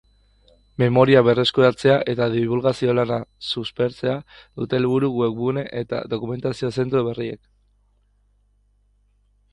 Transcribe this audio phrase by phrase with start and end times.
[0.83, 3.19] Memoria berreskuratzea eta dibulgazio lana
[3.49, 4.15] suspertzea
[4.63, 7.41] dute helburu webgune eta dokumentazio zentro berriek.